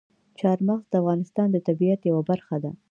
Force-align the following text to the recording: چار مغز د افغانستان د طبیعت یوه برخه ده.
چار 0.39 0.57
مغز 0.67 0.85
د 0.89 0.93
افغانستان 1.01 1.47
د 1.51 1.57
طبیعت 1.67 2.01
یوه 2.09 2.21
برخه 2.29 2.55
ده. 2.63 2.71